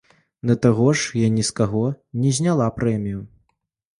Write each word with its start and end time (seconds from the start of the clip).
Да 0.51 0.53
таго 0.65 0.87
ж, 1.01 1.11
я 1.19 1.27
ні 1.35 1.43
з 1.49 1.53
каго 1.59 1.83
не 2.23 2.31
зняла 2.39 2.69
прэмію. 2.79 3.21